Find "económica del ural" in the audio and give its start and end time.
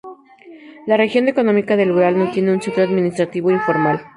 1.27-2.17